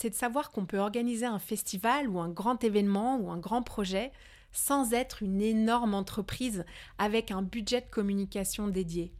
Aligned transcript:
c'est 0.00 0.08
de 0.08 0.14
savoir 0.14 0.50
qu'on 0.50 0.64
peut 0.64 0.78
organiser 0.78 1.26
un 1.26 1.38
festival 1.38 2.08
ou 2.08 2.20
un 2.20 2.30
grand 2.30 2.64
événement 2.64 3.18
ou 3.18 3.30
un 3.30 3.36
grand 3.36 3.62
projet 3.62 4.12
sans 4.50 4.94
être 4.94 5.22
une 5.22 5.42
énorme 5.42 5.92
entreprise 5.92 6.64
avec 6.96 7.30
un 7.30 7.42
budget 7.42 7.82
de 7.82 7.90
communication 7.90 8.68
dédié. 8.68 9.12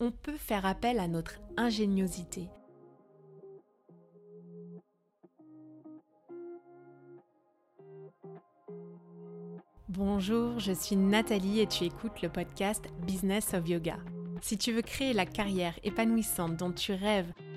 On 0.00 0.10
peut 0.10 0.36
faire 0.36 0.66
appel 0.66 0.98
à 0.98 1.06
notre 1.06 1.38
ingéniosité. 1.56 2.48
Bonjour, 9.88 10.58
je 10.58 10.72
suis 10.72 10.96
Nathalie 10.96 11.60
et 11.60 11.68
tu 11.68 11.84
écoutes 11.84 12.22
le 12.22 12.28
podcast 12.28 12.84
Business 13.06 13.54
of 13.54 13.68
Yoga. 13.68 13.98
Si 14.42 14.58
tu 14.58 14.72
veux 14.72 14.82
créer 14.82 15.12
la 15.12 15.26
carrière 15.26 15.78
épanouissante 15.84 16.56
dont 16.56 16.72
tu 16.72 16.92
rêves 16.92 17.32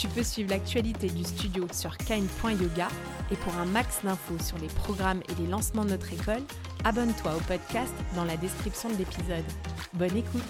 Tu 0.00 0.08
peux 0.08 0.22
suivre 0.22 0.48
l'actualité 0.48 1.10
du 1.10 1.24
studio 1.24 1.66
sur 1.74 1.94
kind.yoga 1.98 2.88
et 3.30 3.36
pour 3.36 3.54
un 3.56 3.66
max 3.66 4.02
d'infos 4.02 4.38
sur 4.38 4.56
les 4.56 4.68
programmes 4.68 5.20
et 5.28 5.34
les 5.34 5.46
lancements 5.46 5.84
de 5.84 5.90
notre 5.90 6.10
école, 6.10 6.40
abonne-toi 6.84 7.36
au 7.36 7.40
podcast 7.40 7.92
dans 8.14 8.24
la 8.24 8.38
description 8.38 8.88
de 8.88 8.94
l'épisode. 8.94 9.44
Bonne 9.92 10.16
écoute 10.16 10.40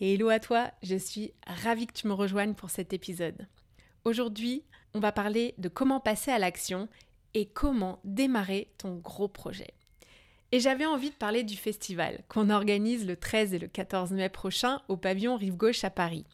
hello 0.00 0.28
à 0.28 0.38
toi, 0.38 0.70
je 0.84 0.94
suis 0.94 1.32
ravie 1.48 1.88
que 1.88 1.94
tu 1.94 2.06
me 2.06 2.12
rejoignes 2.12 2.54
pour 2.54 2.70
cet 2.70 2.92
épisode. 2.92 3.48
Aujourd'hui, 4.04 4.62
on 4.94 5.00
va 5.00 5.10
parler 5.10 5.54
de 5.58 5.68
comment 5.68 5.98
passer 5.98 6.30
à 6.30 6.38
l'action 6.38 6.88
et 7.34 7.46
comment 7.46 7.98
démarrer 8.04 8.72
ton 8.78 8.98
gros 8.98 9.28
projet. 9.28 9.74
Et 10.54 10.60
j'avais 10.60 10.84
envie 10.84 11.08
de 11.08 11.14
parler 11.14 11.44
du 11.44 11.56
festival 11.56 12.22
qu'on 12.28 12.50
organise 12.50 13.06
le 13.06 13.16
13 13.16 13.54
et 13.54 13.58
le 13.58 13.68
14 13.68 14.12
mai 14.12 14.28
prochain 14.28 14.82
au 14.88 14.98
pavillon 14.98 15.36
Rive 15.36 15.56
Gauche 15.56 15.82
à 15.82 15.88
Paris. 15.88 16.26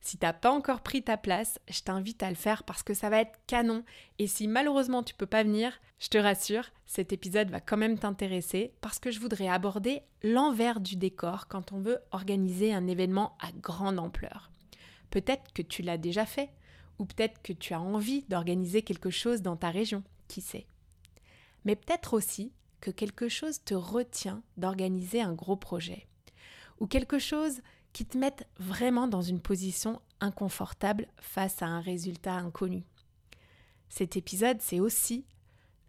Si 0.00 0.16
t'as 0.16 0.32
pas 0.32 0.52
encore 0.52 0.80
pris 0.80 1.02
ta 1.02 1.16
place, 1.16 1.58
je 1.68 1.80
t'invite 1.80 2.22
à 2.22 2.30
le 2.30 2.36
faire 2.36 2.62
parce 2.62 2.84
que 2.84 2.94
ça 2.94 3.10
va 3.10 3.20
être 3.20 3.36
canon. 3.48 3.82
Et 4.20 4.28
si 4.28 4.46
malheureusement 4.46 5.02
tu 5.02 5.12
peux 5.12 5.26
pas 5.26 5.42
venir, 5.42 5.72
je 5.98 6.06
te 6.06 6.18
rassure, 6.18 6.70
cet 6.86 7.12
épisode 7.12 7.50
va 7.50 7.60
quand 7.60 7.76
même 7.76 7.98
t'intéresser 7.98 8.72
parce 8.80 9.00
que 9.00 9.10
je 9.10 9.18
voudrais 9.18 9.48
aborder 9.48 10.02
l'envers 10.22 10.78
du 10.78 10.94
décor 10.94 11.48
quand 11.48 11.72
on 11.72 11.80
veut 11.80 11.98
organiser 12.12 12.72
un 12.72 12.86
événement 12.86 13.36
à 13.40 13.50
grande 13.50 13.98
ampleur. 13.98 14.52
Peut-être 15.10 15.52
que 15.52 15.62
tu 15.62 15.82
l'as 15.82 15.98
déjà 15.98 16.26
fait, 16.26 16.50
ou 17.00 17.06
peut-être 17.06 17.42
que 17.42 17.52
tu 17.52 17.74
as 17.74 17.80
envie 17.80 18.24
d'organiser 18.28 18.82
quelque 18.82 19.10
chose 19.10 19.42
dans 19.42 19.56
ta 19.56 19.70
région, 19.70 20.04
qui 20.28 20.42
sait. 20.42 20.66
Mais 21.64 21.74
peut-être 21.74 22.14
aussi 22.14 22.52
que 22.80 22.90
quelque 22.90 23.28
chose 23.28 23.62
te 23.64 23.74
retient 23.74 24.42
d'organiser 24.56 25.20
un 25.20 25.32
gros 25.32 25.56
projet, 25.56 26.06
ou 26.80 26.86
quelque 26.86 27.18
chose 27.18 27.60
qui 27.92 28.04
te 28.04 28.18
mette 28.18 28.46
vraiment 28.58 29.08
dans 29.08 29.22
une 29.22 29.40
position 29.40 30.00
inconfortable 30.20 31.08
face 31.20 31.62
à 31.62 31.66
un 31.66 31.80
résultat 31.80 32.34
inconnu. 32.34 32.84
Cet 33.88 34.16
épisode, 34.16 34.60
c'est 34.60 34.80
aussi 34.80 35.24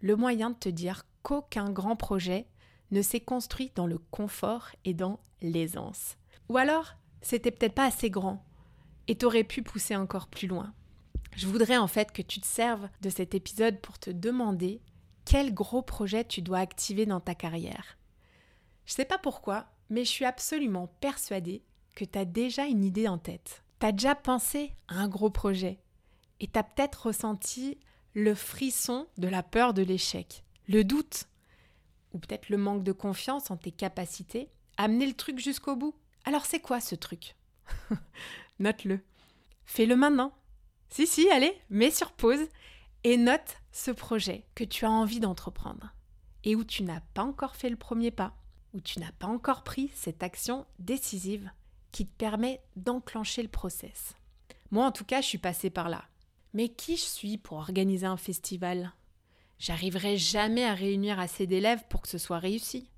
le 0.01 0.15
moyen 0.15 0.51
de 0.51 0.55
te 0.55 0.69
dire 0.69 1.05
qu'aucun 1.23 1.69
grand 1.69 1.95
projet 1.95 2.47
ne 2.91 3.01
s'est 3.01 3.19
construit 3.19 3.71
dans 3.75 3.87
le 3.87 3.97
confort 3.97 4.69
et 4.85 4.93
dans 4.93 5.19
l'aisance. 5.41 6.17
Ou 6.47 6.57
alors, 6.57 6.95
c'était 7.21 7.51
peut-être 7.51 7.75
pas 7.75 7.85
assez 7.85 8.09
grand 8.09 8.43
et 9.07 9.15
t'aurais 9.15 9.43
pu 9.43 9.61
pousser 9.61 9.95
encore 9.95 10.27
plus 10.27 10.47
loin. 10.47 10.73
Je 11.35 11.47
voudrais 11.47 11.77
en 11.77 11.87
fait 11.87 12.11
que 12.11 12.21
tu 12.21 12.39
te 12.39 12.47
serves 12.47 12.89
de 13.01 13.09
cet 13.09 13.35
épisode 13.35 13.79
pour 13.79 13.99
te 13.99 14.09
demander 14.09 14.81
quel 15.29 15.53
gros 15.53 15.83
projet 15.83 16.23
tu 16.23 16.41
dois 16.41 16.57
activer 16.57 17.05
dans 17.05 17.19
ta 17.19 17.35
carrière. 17.35 17.99
Je 18.87 18.93
sais 18.93 19.05
pas 19.05 19.19
pourquoi, 19.19 19.67
mais 19.91 20.03
je 20.03 20.09
suis 20.09 20.25
absolument 20.25 20.87
persuadée 21.01 21.61
que 21.95 22.03
tu 22.03 22.17
as 22.17 22.25
déjà 22.25 22.65
une 22.65 22.83
idée 22.83 23.07
en 23.07 23.19
tête. 23.19 23.63
Tu 23.79 23.85
as 23.85 23.91
déjà 23.91 24.15
pensé 24.15 24.73
à 24.87 24.95
un 24.95 25.07
gros 25.07 25.29
projet 25.29 25.77
et 26.39 26.47
tu 26.47 26.57
as 26.57 26.63
peut-être 26.63 27.05
ressenti 27.05 27.77
le 28.15 28.33
frisson 28.33 29.05
de 29.19 29.27
la 29.27 29.43
peur 29.43 29.75
de 29.75 29.83
l'échec, 29.83 30.43
le 30.67 30.83
doute 30.83 31.25
ou 32.13 32.17
peut-être 32.17 32.49
le 32.49 32.57
manque 32.57 32.83
de 32.83 32.91
confiance 32.91 33.51
en 33.51 33.57
tes 33.57 33.71
capacités 33.71 34.49
à 34.77 34.87
mener 34.87 35.05
le 35.05 35.13
truc 35.13 35.37
jusqu'au 35.37 35.75
bout. 35.75 35.93
Alors 36.25 36.47
c'est 36.47 36.59
quoi 36.59 36.79
ce 36.79 36.95
truc? 36.95 37.35
Note-le. 38.59 38.99
Fais-le 39.65 39.95
maintenant. 39.95 40.33
Si, 40.89 41.05
si, 41.05 41.29
allez, 41.29 41.55
mets 41.69 41.91
sur 41.91 42.13
pause 42.13 42.47
et 43.03 43.17
note 43.17 43.57
ce 43.71 43.91
projet 43.91 44.45
que 44.55 44.63
tu 44.63 44.85
as 44.85 44.91
envie 44.91 45.19
d'entreprendre 45.19 45.93
et 46.43 46.55
où 46.55 46.63
tu 46.63 46.83
n'as 46.83 47.01
pas 47.13 47.23
encore 47.23 47.55
fait 47.55 47.69
le 47.69 47.75
premier 47.75 48.11
pas, 48.11 48.35
où 48.73 48.81
tu 48.81 48.99
n'as 48.99 49.11
pas 49.13 49.27
encore 49.27 49.63
pris 49.63 49.91
cette 49.95 50.23
action 50.23 50.65
décisive 50.79 51.49
qui 51.91 52.05
te 52.05 52.13
permet 52.13 52.61
d'enclencher 52.75 53.41
le 53.41 53.49
process. 53.49 54.15
Moi, 54.71 54.85
en 54.85 54.91
tout 54.91 55.05
cas, 55.05 55.21
je 55.21 55.27
suis 55.27 55.37
passée 55.37 55.69
par 55.69 55.89
là. 55.89 56.03
Mais 56.53 56.69
qui 56.69 56.95
je 56.95 57.03
suis 57.03 57.37
pour 57.37 57.57
organiser 57.57 58.05
un 58.05 58.17
festival? 58.17 58.93
J'arriverai 59.59 60.17
jamais 60.17 60.65
à 60.65 60.73
réunir 60.73 61.19
assez 61.19 61.47
d'élèves 61.47 61.83
pour 61.89 62.01
que 62.01 62.07
ce 62.07 62.17
soit 62.17 62.39
réussi. 62.39 62.89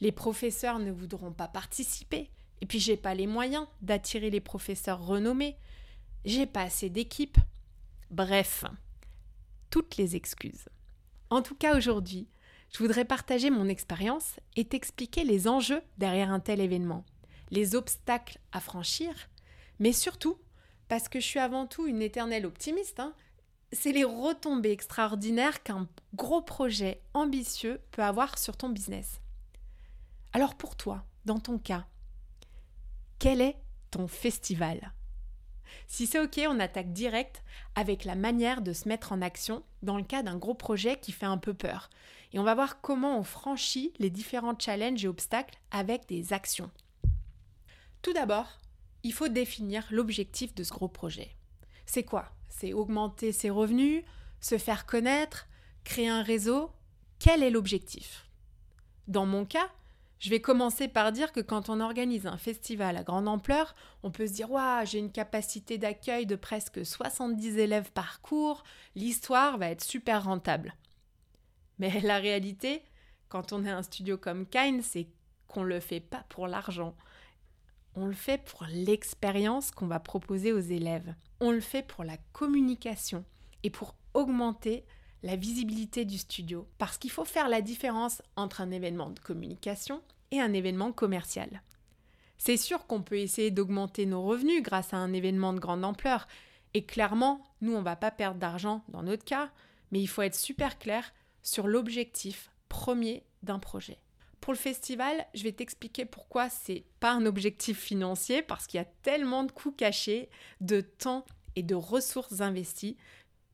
Les 0.00 0.12
professeurs 0.12 0.78
ne 0.78 0.90
voudront 0.90 1.32
pas 1.32 1.48
participer, 1.48 2.30
et 2.60 2.66
puis 2.66 2.80
j'ai 2.80 2.96
pas 2.96 3.14
les 3.14 3.26
moyens 3.26 3.66
d'attirer 3.82 4.30
les 4.30 4.40
professeurs 4.40 5.04
renommés. 5.04 5.56
J'ai 6.24 6.46
pas 6.46 6.62
assez 6.62 6.90
d'équipe. 6.90 7.38
Bref, 8.10 8.64
toutes 9.74 9.96
les 9.96 10.14
excuses. 10.14 10.68
En 11.30 11.42
tout 11.42 11.56
cas, 11.56 11.76
aujourd'hui, 11.76 12.28
je 12.72 12.78
voudrais 12.78 13.04
partager 13.04 13.50
mon 13.50 13.68
expérience 13.68 14.38
et 14.54 14.64
t'expliquer 14.64 15.24
les 15.24 15.48
enjeux 15.48 15.82
derrière 15.98 16.30
un 16.30 16.38
tel 16.38 16.60
événement, 16.60 17.04
les 17.50 17.74
obstacles 17.74 18.38
à 18.52 18.60
franchir, 18.60 19.12
mais 19.80 19.90
surtout, 19.90 20.38
parce 20.86 21.08
que 21.08 21.18
je 21.18 21.26
suis 21.26 21.40
avant 21.40 21.66
tout 21.66 21.88
une 21.88 22.02
éternelle 22.02 22.46
optimiste, 22.46 23.00
hein, 23.00 23.14
c'est 23.72 23.90
les 23.90 24.04
retombées 24.04 24.70
extraordinaires 24.70 25.64
qu'un 25.64 25.88
gros 26.14 26.40
projet 26.40 27.00
ambitieux 27.12 27.80
peut 27.90 28.04
avoir 28.04 28.38
sur 28.38 28.56
ton 28.56 28.68
business. 28.68 29.20
Alors 30.32 30.54
pour 30.54 30.76
toi, 30.76 31.04
dans 31.24 31.40
ton 31.40 31.58
cas, 31.58 31.84
quel 33.18 33.40
est 33.40 33.56
ton 33.90 34.06
festival? 34.06 34.92
Si 35.86 36.06
c'est 36.06 36.20
OK, 36.20 36.40
on 36.48 36.60
attaque 36.60 36.92
direct 36.92 37.42
avec 37.74 38.04
la 38.04 38.14
manière 38.14 38.62
de 38.62 38.72
se 38.72 38.88
mettre 38.88 39.12
en 39.12 39.22
action 39.22 39.62
dans 39.82 39.96
le 39.96 40.04
cas 40.04 40.22
d'un 40.22 40.36
gros 40.36 40.54
projet 40.54 40.98
qui 40.98 41.12
fait 41.12 41.26
un 41.26 41.38
peu 41.38 41.54
peur. 41.54 41.90
Et 42.32 42.38
on 42.38 42.44
va 42.44 42.54
voir 42.54 42.80
comment 42.80 43.18
on 43.18 43.22
franchit 43.22 43.92
les 43.98 44.10
différents 44.10 44.58
challenges 44.58 45.04
et 45.04 45.08
obstacles 45.08 45.58
avec 45.70 46.06
des 46.08 46.32
actions. 46.32 46.70
Tout 48.02 48.12
d'abord, 48.12 48.58
il 49.02 49.12
faut 49.12 49.28
définir 49.28 49.86
l'objectif 49.90 50.54
de 50.54 50.64
ce 50.64 50.72
gros 50.72 50.88
projet. 50.88 51.30
C'est 51.86 52.04
quoi? 52.04 52.32
C'est 52.48 52.72
augmenter 52.72 53.32
ses 53.32 53.50
revenus, 53.50 54.04
se 54.40 54.58
faire 54.58 54.86
connaître, 54.86 55.46
créer 55.84 56.08
un 56.08 56.22
réseau? 56.22 56.70
Quel 57.18 57.42
est 57.42 57.50
l'objectif? 57.50 58.28
Dans 59.06 59.26
mon 59.26 59.44
cas, 59.44 59.70
je 60.24 60.30
vais 60.30 60.40
commencer 60.40 60.88
par 60.88 61.12
dire 61.12 61.32
que 61.32 61.40
quand 61.40 61.68
on 61.68 61.80
organise 61.80 62.26
un 62.26 62.38
festival 62.38 62.96
à 62.96 63.02
grande 63.02 63.28
ampleur, 63.28 63.74
on 64.02 64.10
peut 64.10 64.26
se 64.26 64.32
dire 64.32 64.50
Waouh, 64.50 64.86
j'ai 64.86 64.98
une 64.98 65.12
capacité 65.12 65.76
d'accueil 65.76 66.24
de 66.24 66.34
presque 66.34 66.86
70 66.86 67.58
élèves 67.58 67.92
par 67.92 68.22
cours, 68.22 68.64
l'histoire 68.94 69.58
va 69.58 69.68
être 69.68 69.84
super 69.84 70.24
rentable. 70.24 70.74
Mais 71.78 72.00
la 72.00 72.16
réalité, 72.16 72.82
quand 73.28 73.52
on 73.52 73.66
est 73.66 73.70
un 73.70 73.82
studio 73.82 74.16
comme 74.16 74.46
Kine, 74.46 74.80
c'est 74.80 75.08
qu'on 75.46 75.60
ne 75.60 75.68
le 75.68 75.80
fait 75.80 76.00
pas 76.00 76.24
pour 76.30 76.46
l'argent. 76.46 76.96
On 77.94 78.06
le 78.06 78.14
fait 78.14 78.42
pour 78.42 78.64
l'expérience 78.70 79.72
qu'on 79.72 79.88
va 79.88 80.00
proposer 80.00 80.54
aux 80.54 80.58
élèves. 80.58 81.14
On 81.40 81.50
le 81.50 81.60
fait 81.60 81.86
pour 81.86 82.02
la 82.02 82.16
communication 82.32 83.26
et 83.62 83.68
pour 83.68 83.94
augmenter 84.14 84.86
la 85.22 85.36
visibilité 85.36 86.06
du 86.06 86.16
studio. 86.16 86.66
Parce 86.78 86.96
qu'il 86.96 87.10
faut 87.10 87.26
faire 87.26 87.50
la 87.50 87.60
différence 87.60 88.22
entre 88.36 88.62
un 88.62 88.70
événement 88.70 89.10
de 89.10 89.20
communication 89.20 90.00
un 90.40 90.52
événement 90.52 90.92
commercial. 90.92 91.62
C'est 92.38 92.56
sûr 92.56 92.86
qu'on 92.86 93.02
peut 93.02 93.18
essayer 93.18 93.50
d'augmenter 93.50 94.06
nos 94.06 94.22
revenus 94.22 94.62
grâce 94.62 94.92
à 94.92 94.98
un 94.98 95.12
événement 95.12 95.52
de 95.52 95.60
grande 95.60 95.84
ampleur. 95.84 96.26
Et 96.74 96.84
clairement, 96.84 97.42
nous, 97.60 97.74
on 97.74 97.78
ne 97.78 97.84
va 97.84 97.96
pas 97.96 98.10
perdre 98.10 98.38
d'argent 98.38 98.84
dans 98.88 99.02
notre 99.02 99.24
cas, 99.24 99.50
mais 99.92 100.00
il 100.00 100.08
faut 100.08 100.22
être 100.22 100.34
super 100.34 100.78
clair 100.78 101.12
sur 101.42 101.66
l'objectif 101.66 102.50
premier 102.68 103.24
d'un 103.42 103.58
projet. 103.58 103.98
Pour 104.40 104.52
le 104.52 104.58
festival, 104.58 105.26
je 105.34 105.42
vais 105.42 105.52
t'expliquer 105.52 106.04
pourquoi 106.04 106.50
c'est 106.50 106.84
pas 107.00 107.12
un 107.12 107.24
objectif 107.24 107.80
financier 107.80 108.42
parce 108.42 108.66
qu'il 108.66 108.78
y 108.78 108.82
a 108.82 108.88
tellement 109.02 109.44
de 109.44 109.52
coûts 109.52 109.72
cachés, 109.72 110.28
de 110.60 110.80
temps 110.82 111.24
et 111.56 111.62
de 111.62 111.74
ressources 111.74 112.40
investies 112.40 112.96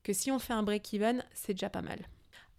que 0.03 0.13
si 0.13 0.33
on 0.33 0.39
fait 0.39 0.53
un 0.53 0.63
break-even, 0.63 1.25
c'est 1.33 1.55
déjà 1.55 1.71
pas 1.71 1.83
mal. 1.83 2.01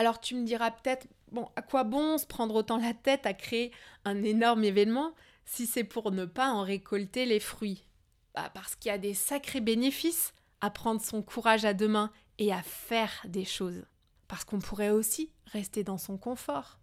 Alors 0.01 0.19
tu 0.19 0.33
me 0.33 0.44
diras 0.44 0.71
peut-être, 0.71 1.06
bon, 1.31 1.48
à 1.56 1.62
quoi 1.62 1.83
bon 1.83 2.18
se 2.18 2.25
prendre 2.25 2.56
autant 2.56 2.77
la 2.77 2.95
tête 2.95 3.27
à 3.27 3.36
créer 3.36 3.71
un 4.03 4.24
énorme 4.24 4.63
événement 4.63 5.13
si 5.45 5.68
c'est 5.68 5.83
pour 5.83 6.09
ne 6.12 6.25
pas 6.25 6.50
en 6.50 6.63
récolter 6.63 7.27
les 7.27 7.39
fruits? 7.39 7.86
Bah, 8.33 8.50
Parce 8.51 8.75
qu'il 8.75 8.89
y 8.89 8.95
a 8.95 8.98
des 8.98 9.13
sacrés 9.13 9.62
bénéfices 9.62 10.33
à 10.59 10.71
prendre 10.71 11.01
son 11.01 11.21
courage 11.21 11.65
à 11.65 11.75
deux 11.75 11.88
mains 11.88 12.12
et 12.39 12.51
à 12.51 12.63
faire 12.63 13.12
des 13.25 13.45
choses. 13.45 13.86
Parce 14.27 14.44
qu'on 14.44 14.57
pourrait 14.57 14.89
aussi 14.89 15.30
rester 15.45 15.83
dans 15.83 16.00
son 16.00 16.18
confort, 16.18 16.80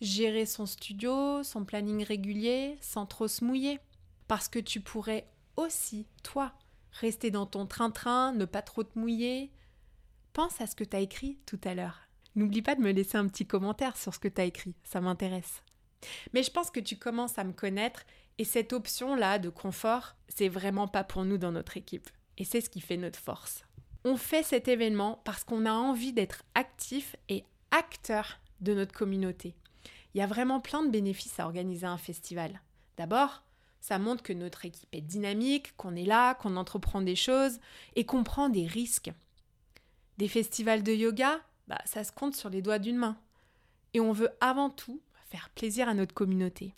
gérer 0.00 0.46
son 0.46 0.64
studio, 0.64 1.42
son 1.42 1.66
planning 1.66 2.04
régulier, 2.04 2.78
sans 2.80 3.04
trop 3.04 3.28
se 3.28 3.44
mouiller. 3.44 3.80
Parce 4.28 4.48
que 4.48 4.60
tu 4.60 4.80
pourrais 4.80 5.28
aussi, 5.58 6.06
toi, 6.22 6.54
rester 6.92 7.30
dans 7.30 7.44
ton 7.44 7.66
train-train, 7.66 8.32
ne 8.32 8.46
pas 8.46 8.62
trop 8.62 8.82
te 8.82 8.98
mouiller. 8.98 9.52
Pense 10.32 10.58
à 10.62 10.66
ce 10.66 10.74
que 10.74 10.84
tu 10.84 10.96
as 10.96 11.00
écrit 11.00 11.38
tout 11.44 11.60
à 11.62 11.74
l'heure. 11.74 12.05
N'oublie 12.36 12.62
pas 12.62 12.74
de 12.74 12.82
me 12.82 12.92
laisser 12.92 13.16
un 13.16 13.26
petit 13.26 13.46
commentaire 13.46 13.96
sur 13.96 14.14
ce 14.14 14.18
que 14.18 14.28
tu 14.28 14.40
as 14.40 14.44
écrit, 14.44 14.74
ça 14.84 15.00
m'intéresse. 15.00 15.62
Mais 16.32 16.42
je 16.42 16.50
pense 16.50 16.70
que 16.70 16.80
tu 16.80 16.96
commences 16.96 17.38
à 17.38 17.44
me 17.44 17.52
connaître 17.52 18.04
et 18.38 18.44
cette 18.44 18.74
option-là 18.74 19.38
de 19.38 19.48
confort, 19.48 20.14
c'est 20.28 20.50
vraiment 20.50 20.86
pas 20.86 21.02
pour 21.02 21.24
nous 21.24 21.38
dans 21.38 21.52
notre 21.52 21.78
équipe. 21.78 22.10
Et 22.36 22.44
c'est 22.44 22.60
ce 22.60 22.68
qui 22.68 22.82
fait 22.82 22.98
notre 22.98 23.18
force. 23.18 23.64
On 24.04 24.16
fait 24.16 24.42
cet 24.42 24.68
événement 24.68 25.22
parce 25.24 25.42
qu'on 25.42 25.64
a 25.64 25.72
envie 25.72 26.12
d'être 26.12 26.42
actif 26.54 27.16
et 27.30 27.44
acteur 27.70 28.38
de 28.60 28.74
notre 28.74 28.92
communauté. 28.92 29.56
Il 30.14 30.18
y 30.18 30.22
a 30.22 30.26
vraiment 30.26 30.60
plein 30.60 30.82
de 30.82 30.90
bénéfices 30.90 31.40
à 31.40 31.46
organiser 31.46 31.86
un 31.86 31.98
festival. 31.98 32.60
D'abord, 32.98 33.42
ça 33.80 33.98
montre 33.98 34.22
que 34.22 34.32
notre 34.32 34.64
équipe 34.64 34.88
est 34.92 35.00
dynamique, 35.00 35.74
qu'on 35.76 35.96
est 35.96 36.04
là, 36.04 36.34
qu'on 36.34 36.56
entreprend 36.56 37.00
des 37.00 37.16
choses 37.16 37.58
et 37.94 38.04
qu'on 38.04 38.24
prend 38.24 38.48
des 38.48 38.66
risques. 38.66 39.12
Des 40.18 40.28
festivals 40.28 40.82
de 40.82 40.92
yoga, 40.92 41.40
bah, 41.66 41.80
ça 41.84 42.04
se 42.04 42.12
compte 42.12 42.34
sur 42.34 42.50
les 42.50 42.62
doigts 42.62 42.78
d'une 42.78 42.96
main. 42.96 43.16
Et 43.94 44.00
on 44.00 44.12
veut 44.12 44.30
avant 44.40 44.70
tout 44.70 45.00
faire 45.30 45.50
plaisir 45.50 45.88
à 45.88 45.94
notre 45.94 46.14
communauté. 46.14 46.74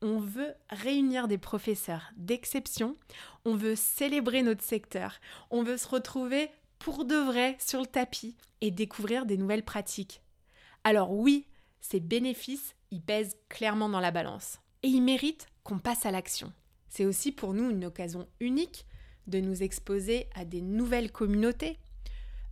On 0.00 0.18
veut 0.18 0.54
réunir 0.70 1.28
des 1.28 1.38
professeurs 1.38 2.10
d'exception, 2.16 2.96
on 3.44 3.54
veut 3.54 3.76
célébrer 3.76 4.42
notre 4.42 4.64
secteur, 4.64 5.20
on 5.50 5.62
veut 5.62 5.76
se 5.76 5.86
retrouver 5.86 6.50
pour 6.80 7.04
de 7.04 7.14
vrai 7.14 7.56
sur 7.60 7.80
le 7.80 7.86
tapis 7.86 8.36
et 8.60 8.72
découvrir 8.72 9.26
des 9.26 9.36
nouvelles 9.36 9.64
pratiques. 9.64 10.20
Alors 10.82 11.12
oui, 11.12 11.46
ces 11.80 12.00
bénéfices, 12.00 12.74
ils 12.90 13.02
pèsent 13.02 13.36
clairement 13.48 13.88
dans 13.88 14.00
la 14.00 14.10
balance. 14.10 14.58
Et 14.82 14.88
ils 14.88 15.02
méritent 15.02 15.46
qu'on 15.62 15.78
passe 15.78 16.06
à 16.06 16.10
l'action. 16.10 16.52
C'est 16.88 17.04
aussi 17.04 17.30
pour 17.30 17.54
nous 17.54 17.70
une 17.70 17.84
occasion 17.84 18.26
unique 18.40 18.86
de 19.28 19.40
nous 19.40 19.62
exposer 19.62 20.28
à 20.34 20.44
des 20.44 20.60
nouvelles 20.60 21.12
communautés. 21.12 21.78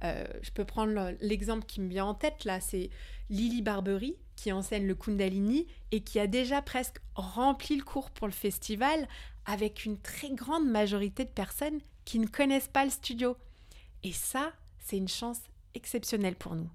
Euh, 0.03 0.27
je 0.43 0.51
peux 0.51 0.65
prendre 0.65 1.13
l'exemple 1.21 1.67
qui 1.67 1.81
me 1.81 1.89
vient 1.89 2.07
en 2.07 2.15
tête 2.15 2.45
là, 2.45 2.61
c'est 2.61 2.91
Lily 3.29 3.63
Barbery 3.63 4.17
qui 4.37 4.53
enseigne 4.53 4.87
le 4.87 4.95
Kundalini 4.95 5.67
et 5.93 6.01
qui 6.01 6.19
a 6.19 6.27
déjà 6.27 6.63
presque 6.63 6.97
rempli 7.15 7.77
le 7.77 7.85
cours 7.85 8.11
pour 8.11 8.27
le 8.27 8.33
festival 8.33 9.07
avec 9.45 9.85
une 9.85 9.99
très 9.99 10.31
grande 10.31 10.67
majorité 10.67 11.25
de 11.25 11.31
personnes 11.31 11.81
qui 12.07 12.19
ne 12.19 12.27
connaissent 12.27 12.69
pas 12.69 12.85
le 12.85 12.91
studio. 12.91 13.37
Et 14.03 14.13
ça, 14.13 14.53
c'est 14.79 14.97
une 14.97 15.09
chance 15.09 15.41
exceptionnelle 15.75 16.37
pour 16.37 16.55
nous. 16.55 16.71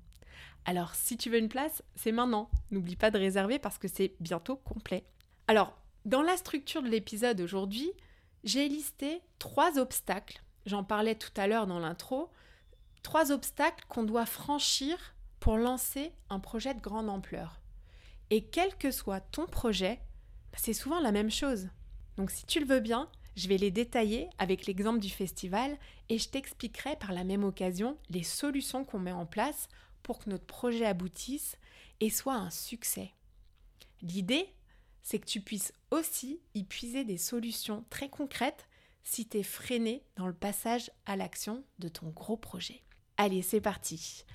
Alors, 0.66 0.94
si 0.94 1.18
tu 1.18 1.30
veux 1.30 1.40
une 1.40 1.50
place, 1.50 1.84
c'est 1.96 2.12
maintenant. 2.12 2.50
N'oublie 2.72 2.96
pas 2.96 3.12
de 3.12 3.18
réserver 3.18 3.60
parce 3.60 3.78
que 3.78 3.88
c'est 3.88 4.14
bientôt 4.20 4.58
complet. 4.58 5.04
Alors, 5.48 5.78
dans 6.06 6.22
la 6.22 6.38
structure 6.38 6.84
de 6.84 6.88
l'épisode 6.88 7.42
aujourd'hui, 7.42 7.92
j'ai 8.44 8.68
listé 8.68 9.22
trois 9.40 9.80
obstacles. 9.80 10.42
J'en 10.66 10.84
parlais 10.84 11.16
tout 11.16 11.32
à 11.36 11.48
l'heure 11.48 11.68
dans 11.68 11.80
l'intro. 11.80 12.30
Trois 13.06 13.32
obstacles 13.32 13.86
qu'on 13.88 14.02
doit 14.02 14.26
franchir 14.26 14.98
pour 15.40 15.58
lancer 15.58 16.12
un 16.32 16.40
projet 16.40 16.74
de 16.74 16.82
grande 16.82 17.08
ampleur. 17.08 17.62
Et 18.32 18.46
quel 18.46 18.76
que 18.78 18.90
soit 18.90 19.20
ton 19.20 19.46
projet, 19.46 20.00
bah, 20.52 20.58
c'est 20.60 20.74
souvent 20.74 21.00
la 21.00 21.12
même 21.12 21.30
chose. 21.30 21.70
Donc 22.18 22.32
si 22.32 22.48
tu 22.48 22.60
le 22.60 22.66
veux 22.66 22.80
bien, 22.80 23.08
je 23.36 23.48
vais 23.48 23.58
les 23.58 23.70
détailler 23.70 24.28
avec 24.40 24.66
l'exemple 24.66 24.98
du 24.98 25.12
festival 25.12 25.78
et 26.10 26.18
je 26.18 26.30
t'expliquerai 26.30 26.96
par 26.96 27.14
la 27.14 27.24
même 27.24 27.44
occasion 27.44 27.96
les 28.10 28.24
solutions 28.24 28.84
qu'on 28.84 28.98
met 28.98 29.12
en 29.12 29.28
place 29.28 29.68
pour 30.02 30.18
que 30.18 30.32
notre 30.32 30.48
projet 30.48 30.86
aboutisse 30.86 31.60
et 32.00 32.10
soit 32.10 32.34
un 32.34 32.50
succès. 32.50 33.12
L'idée, 34.02 34.50
c'est 35.04 35.20
que 35.20 35.28
tu 35.28 35.42
puisses 35.42 35.74
aussi 35.92 36.40
y 36.56 36.64
puiser 36.64 37.04
des 37.04 37.20
solutions 37.20 37.86
très 37.92 38.10
concrètes 38.10 38.68
si 39.04 39.28
tu 39.28 39.38
es 39.38 39.44
freiné 39.44 40.04
dans 40.16 40.26
le 40.26 40.34
passage 40.34 40.90
à 41.06 41.16
l'action 41.16 41.64
de 41.78 41.88
ton 41.88 42.08
gros 42.10 42.36
projet. 42.36 42.82
Allez, 43.18 43.42
c'est 43.42 43.62
parti. 43.62 44.26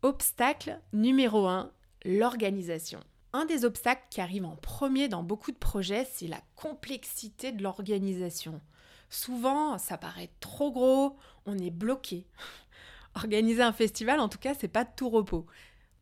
Obstacle 0.00 0.80
numéro 0.94 1.46
1, 1.46 1.70
l'organisation. 2.06 3.00
Un 3.34 3.44
des 3.44 3.66
obstacles 3.66 4.06
qui 4.08 4.22
arrive 4.22 4.46
en 4.46 4.56
premier 4.56 5.08
dans 5.08 5.22
beaucoup 5.22 5.52
de 5.52 5.58
projets, 5.58 6.06
c'est 6.10 6.28
la 6.28 6.40
complexité 6.56 7.52
de 7.52 7.62
l'organisation. 7.62 8.62
Souvent, 9.10 9.76
ça 9.76 9.98
paraît 9.98 10.30
trop 10.40 10.72
gros, 10.72 11.18
on 11.44 11.58
est 11.58 11.70
bloqué. 11.70 12.26
Organiser 13.14 13.62
un 13.62 13.74
festival, 13.74 14.18
en 14.18 14.30
tout 14.30 14.38
cas, 14.38 14.54
c'est 14.58 14.66
pas 14.66 14.84
de 14.84 14.90
tout 14.96 15.10
repos. 15.10 15.46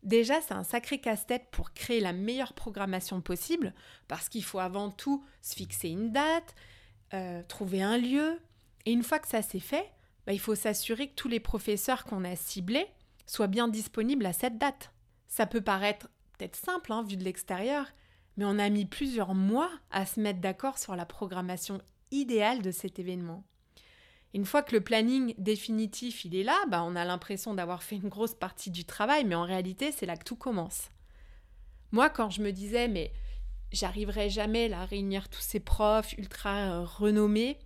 Déjà, 0.05 0.41
c'est 0.41 0.55
un 0.55 0.65
sacré 0.65 1.01
casse-tête 1.01 1.49
pour 1.51 1.73
créer 1.73 1.99
la 1.99 2.13
meilleure 2.13 2.53
programmation 2.53 3.21
possible, 3.21 3.75
parce 4.07 4.29
qu'il 4.29 4.45
faut 4.45 4.61
avant 4.61 4.91
tout 4.91 5.25
se 5.43 5.57
fixer 5.57 5.89
une 5.89 6.13
date, 6.13 6.55
euh, 7.13 7.43
trouver 7.49 7.83
un 7.83 7.99
lieu, 7.99 8.41
et 8.87 8.93
une 8.93 9.03
fois 9.03 9.19
que 9.19 9.29
ça 9.29 9.43
c'est 9.43 9.59
fait, 9.59 9.91
bah, 10.31 10.35
il 10.35 10.39
faut 10.39 10.55
s'assurer 10.55 11.09
que 11.09 11.17
tous 11.17 11.27
les 11.27 11.41
professeurs 11.41 12.05
qu'on 12.05 12.23
a 12.23 12.37
ciblés 12.37 12.87
soit 13.27 13.49
bien 13.49 13.67
disponible 13.67 14.25
à 14.25 14.33
cette 14.33 14.59
date. 14.59 14.93
Ça 15.27 15.45
peut 15.45 15.61
paraître 15.61 16.09
peut-être 16.39 16.55
simple 16.55 16.93
hein, 16.93 17.03
vu 17.03 17.17
de 17.17 17.25
l'extérieur, 17.25 17.87
mais 18.37 18.45
on 18.45 18.61
a 18.61 18.71
mis 18.71 18.85
plusieurs 18.85 19.35
mois 19.35 19.73
à 19.91 20.07
se 20.07 20.21
mettre 20.21 20.39
d'accord 20.39 20.79
sur 20.79 20.95
la 20.95 21.05
programmation 21.05 21.81
idéale 22.13 22.63
de 22.63 22.71
cet 22.71 23.01
événement. 23.01 23.43
Une 24.33 24.45
fois 24.45 24.63
que 24.63 24.77
le 24.77 24.81
planning 24.81 25.35
définitif 25.37 26.25
il 26.25 26.37
est 26.37 26.45
là, 26.45 26.59
bah 26.69 26.85
on 26.85 26.95
a 26.95 27.05
l'impression 27.05 27.53
d'avoir 27.53 27.83
fait 27.83 27.97
une 27.97 28.09
grosse 28.09 28.35
partie 28.35 28.71
du 28.71 28.85
travail, 28.85 29.25
mais 29.25 29.35
en 29.35 29.43
réalité 29.43 29.91
c'est 29.91 30.07
là 30.07 30.17
que 30.17 30.23
tout 30.23 30.37
commence. 30.37 30.93
Moi 31.91 32.09
quand 32.09 32.31
je 32.31 32.43
me 32.43 32.53
disais 32.53 32.87
mais 32.87 33.13
j'arriverai 33.73 34.31
jamais 34.31 34.73
à 34.73 34.85
réunir 34.85 35.29
tous 35.29 35.43
ces 35.43 35.59
profs 35.59 36.13
ultra 36.19 36.57
euh, 36.57 36.85
renommés, 36.85 37.59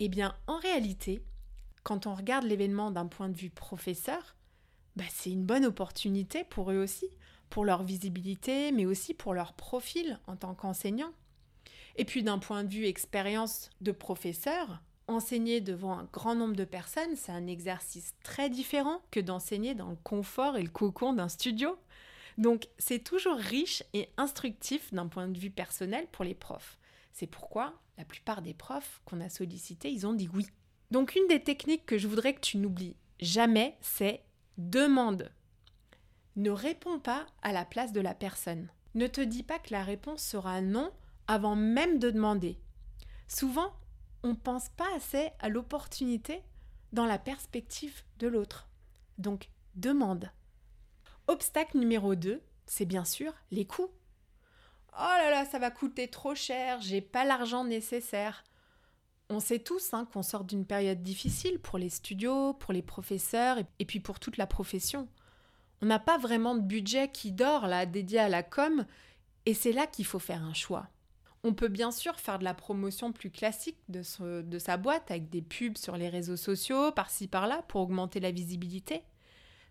eh 0.00 0.10
bien 0.10 0.36
en 0.46 0.58
réalité, 0.58 1.22
quand 1.88 2.06
on 2.06 2.14
regarde 2.14 2.44
l'événement 2.44 2.90
d'un 2.90 3.06
point 3.06 3.30
de 3.30 3.36
vue 3.38 3.48
professeur, 3.48 4.36
bah, 4.96 5.04
c'est 5.08 5.30
une 5.30 5.46
bonne 5.46 5.64
opportunité 5.64 6.44
pour 6.44 6.70
eux 6.70 6.76
aussi, 6.76 7.08
pour 7.48 7.64
leur 7.64 7.82
visibilité, 7.82 8.72
mais 8.72 8.84
aussi 8.84 9.14
pour 9.14 9.32
leur 9.32 9.54
profil 9.54 10.20
en 10.26 10.36
tant 10.36 10.54
qu'enseignant. 10.54 11.14
Et 11.96 12.04
puis 12.04 12.22
d'un 12.22 12.38
point 12.38 12.62
de 12.62 12.68
vue 12.74 12.84
expérience 12.84 13.70
de 13.80 13.90
professeur, 13.90 14.82
enseigner 15.06 15.62
devant 15.62 15.98
un 15.98 16.04
grand 16.12 16.34
nombre 16.34 16.56
de 16.56 16.66
personnes, 16.66 17.16
c'est 17.16 17.32
un 17.32 17.46
exercice 17.46 18.12
très 18.22 18.50
différent 18.50 19.00
que 19.10 19.20
d'enseigner 19.20 19.74
dans 19.74 19.88
le 19.88 19.96
confort 19.96 20.58
et 20.58 20.62
le 20.62 20.68
cocon 20.68 21.14
d'un 21.14 21.30
studio. 21.30 21.78
Donc 22.36 22.68
c'est 22.76 23.02
toujours 23.02 23.38
riche 23.38 23.82
et 23.94 24.10
instructif 24.18 24.92
d'un 24.92 25.06
point 25.08 25.28
de 25.28 25.38
vue 25.38 25.50
personnel 25.50 26.06
pour 26.12 26.26
les 26.26 26.34
profs. 26.34 26.78
C'est 27.14 27.26
pourquoi 27.26 27.72
la 27.96 28.04
plupart 28.04 28.42
des 28.42 28.52
profs 28.52 29.00
qu'on 29.06 29.22
a 29.22 29.30
sollicités, 29.30 29.90
ils 29.90 30.06
ont 30.06 30.12
dit 30.12 30.28
oui. 30.34 30.48
Donc 30.90 31.14
une 31.14 31.28
des 31.28 31.42
techniques 31.42 31.86
que 31.86 31.98
je 31.98 32.08
voudrais 32.08 32.34
que 32.34 32.40
tu 32.40 32.58
n'oublies 32.58 32.96
jamais, 33.20 33.76
c'est 33.80 34.22
Demande. 34.56 35.30
Ne 36.36 36.50
réponds 36.50 36.98
pas 36.98 37.26
à 37.42 37.52
la 37.52 37.64
place 37.64 37.92
de 37.92 38.00
la 38.00 38.14
personne. 38.14 38.70
Ne 38.94 39.06
te 39.06 39.20
dis 39.20 39.42
pas 39.42 39.58
que 39.58 39.72
la 39.72 39.84
réponse 39.84 40.22
sera 40.22 40.60
non 40.60 40.92
avant 41.26 41.54
même 41.54 41.98
de 41.98 42.10
demander. 42.10 42.58
Souvent, 43.28 43.72
on 44.22 44.30
ne 44.30 44.34
pense 44.34 44.68
pas 44.70 44.88
assez 44.96 45.30
à 45.38 45.48
l'opportunité 45.48 46.42
dans 46.92 47.06
la 47.06 47.18
perspective 47.18 48.02
de 48.18 48.26
l'autre. 48.26 48.68
Donc, 49.18 49.50
demande. 49.74 50.30
Obstacle 51.26 51.78
numéro 51.78 52.14
2, 52.14 52.42
c'est 52.66 52.86
bien 52.86 53.04
sûr 53.04 53.32
les 53.50 53.66
coûts. 53.66 53.90
Oh 54.94 55.14
là 55.18 55.30
là, 55.30 55.44
ça 55.44 55.58
va 55.58 55.70
coûter 55.70 56.08
trop 56.08 56.34
cher, 56.34 56.80
j'ai 56.80 57.00
pas 57.00 57.24
l'argent 57.24 57.64
nécessaire. 57.64 58.42
On 59.30 59.40
sait 59.40 59.58
tous 59.58 59.92
hein, 59.92 60.06
qu'on 60.12 60.22
sort 60.22 60.44
d'une 60.44 60.64
période 60.64 61.02
difficile 61.02 61.58
pour 61.58 61.78
les 61.78 61.90
studios, 61.90 62.54
pour 62.54 62.72
les 62.72 62.82
professeurs 62.82 63.58
et 63.78 63.84
puis 63.84 64.00
pour 64.00 64.20
toute 64.20 64.38
la 64.38 64.46
profession. 64.46 65.08
On 65.82 65.86
n'a 65.86 65.98
pas 65.98 66.18
vraiment 66.18 66.54
de 66.54 66.62
budget 66.62 67.10
qui 67.10 67.30
dort 67.30 67.66
là 67.66 67.84
dédié 67.84 68.18
à 68.18 68.28
la 68.28 68.42
com 68.42 68.86
et 69.46 69.54
c'est 69.54 69.72
là 69.72 69.86
qu'il 69.86 70.06
faut 70.06 70.18
faire 70.18 70.42
un 70.42 70.54
choix. 70.54 70.88
On 71.44 71.54
peut 71.54 71.68
bien 71.68 71.92
sûr 71.92 72.18
faire 72.18 72.38
de 72.38 72.44
la 72.44 72.54
promotion 72.54 73.12
plus 73.12 73.30
classique 73.30 73.78
de, 73.88 74.02
de 74.42 74.58
sa 74.58 74.76
boîte 74.76 75.10
avec 75.10 75.28
des 75.28 75.42
pubs 75.42 75.78
sur 75.78 75.96
les 75.96 76.08
réseaux 76.08 76.36
sociaux, 76.36 76.90
par-ci 76.90 77.28
par-là, 77.28 77.62
pour 77.68 77.82
augmenter 77.82 78.18
la 78.18 78.32
visibilité. 78.32 79.02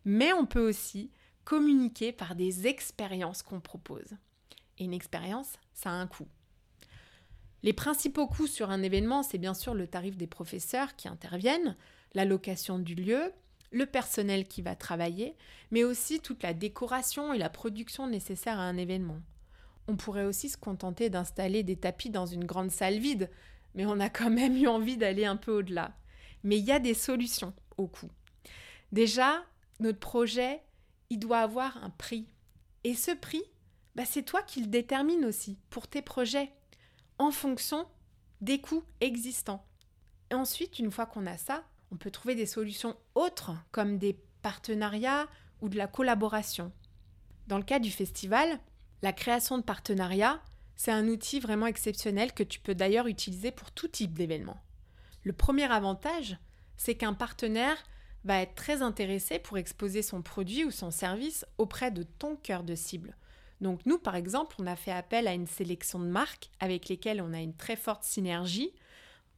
Mais 0.06 0.32
on 0.34 0.46
peut 0.46 0.66
aussi 0.66 1.12
communiquer 1.44 2.12
par 2.12 2.36
des 2.36 2.68
expériences 2.68 3.44
qu'on 3.44 3.60
propose. 3.60 4.16
Et 4.78 4.86
une 4.86 4.94
expérience, 4.94 5.54
ça 5.74 5.90
a 5.90 5.94
un 5.94 6.08
coût. 6.08 6.28
Les 7.64 7.74
principaux 7.74 8.28
coûts 8.28 8.48
sur 8.48 8.70
un 8.70 8.84
événement, 8.84 9.24
c'est 9.24 9.38
bien 9.38 9.54
sûr 9.54 9.74
le 9.74 9.88
tarif 9.88 10.16
des 10.16 10.28
professeurs 10.28 10.96
qui 10.96 11.08
interviennent, 11.08 11.76
la 12.14 12.26
location 12.26 12.80
du 12.80 12.96
lieu, 12.96 13.32
le 13.72 13.86
personnel 13.86 14.48
qui 14.48 14.62
va 14.62 14.76
travailler, 14.76 15.36
mais 15.72 15.84
aussi 15.84 16.20
toute 16.20 16.44
la 16.44 16.54
décoration 16.54 17.34
et 17.34 17.38
la 17.38 17.50
production 17.50 18.08
nécessaires 18.08 18.60
à 18.60 18.64
un 18.64 18.78
événement. 18.78 19.20
On 19.88 19.96
pourrait 19.96 20.26
aussi 20.26 20.50
se 20.50 20.58
contenter 20.58 21.10
d'installer 21.10 21.64
des 21.64 21.76
tapis 21.76 22.10
dans 22.10 22.26
une 22.26 22.46
grande 22.46 22.72
salle 22.72 23.00
vide, 23.00 23.30
mais 23.74 23.86
on 23.86 24.00
a 24.00 24.10
quand 24.10 24.30
même 24.30 24.56
eu 24.58 24.68
envie 24.68 24.98
d'aller 24.98 25.26
un 25.26 25.38
peu 25.38 25.52
au-delà. 25.52 25.96
Mais 26.44 26.58
il 26.58 26.66
y 26.66 26.72
a 26.72 26.80
des 26.80 26.94
solutions 26.94 27.54
au 27.78 27.88
coût. 27.88 28.10
Déjà, 28.92 29.44
notre 29.80 30.00
projet, 30.00 30.62
il 31.10 31.20
doit 31.20 31.40
avoir 31.40 31.84
un 31.84 31.90
prix. 31.90 32.28
Et 32.84 32.96
ce 32.96 33.12
prix, 33.12 33.44
bah, 33.96 34.06
c'est 34.06 34.24
toi 34.24 34.42
qui 34.42 34.62
le 34.62 34.68
détermines 34.68 35.26
aussi 35.26 35.58
pour 35.70 35.88
tes 35.88 36.02
projets, 36.02 36.52
en 37.20 37.32
fonction 37.32 37.88
des 38.42 38.62
coûts 38.62 38.84
existants. 39.02 39.66
Et 40.32 40.36
ensuite, 40.36 40.80
une 40.80 40.92
fois 40.92 41.06
qu'on 41.06 41.26
a 41.26 41.38
ça, 41.38 41.64
on 41.92 41.98
peut 41.98 42.12
trouver 42.12 42.36
des 42.36 42.46
solutions 42.46 42.96
autres 43.16 43.52
comme 43.72 43.98
des 43.98 44.20
partenariats 44.42 45.28
ou 45.62 45.70
de 45.70 45.78
la 45.78 45.88
collaboration. 45.88 46.72
Dans 47.48 47.58
le 47.58 47.64
cas 47.64 47.80
du 47.80 47.92
festival, 47.92 48.60
la 49.02 49.14
création 49.14 49.58
de 49.58 49.64
partenariats, 49.64 50.42
c'est 50.76 50.92
un 50.92 51.08
outil 51.08 51.40
vraiment 51.40 51.66
exceptionnel 51.66 52.34
que 52.34 52.44
tu 52.44 52.60
peux 52.60 52.76
d'ailleurs 52.76 53.08
utiliser 53.08 53.52
pour 53.52 53.72
tout 53.72 53.88
type 53.88 54.14
d'événement. 54.14 54.58
Le 55.24 55.34
premier 55.34 55.72
avantage, 55.72 56.38
c'est 56.78 56.96
qu'un 56.96 57.14
partenaire 57.14 57.78
va 58.24 58.42
être 58.42 58.56
très 58.56 58.82
intéressé 58.82 59.40
pour 59.40 59.58
exposer 59.58 60.02
son 60.02 60.22
produit 60.22 60.66
ou 60.66 60.72
son 60.72 60.92
service 60.92 61.46
auprès 61.58 61.92
de 61.92 62.04
ton 62.04 62.36
cœur 62.36 62.64
de 62.64 62.76
cible. 62.76 63.16
Donc 63.62 63.86
nous, 63.86 63.98
par 63.98 64.16
exemple, 64.16 64.56
on 64.60 64.68
a 64.68 64.76
fait 64.76 64.92
appel 64.92 65.28
à 65.28 65.34
une 65.34 65.48
sélection 65.48 66.00
de 66.00 66.06
marques 66.06 66.50
avec 66.60 66.90
lesquelles 66.90 67.22
on 67.22 67.34
a 67.34 67.40
une 67.40 67.56
très 67.56 67.76
forte 67.76 68.04
synergie 68.04 68.72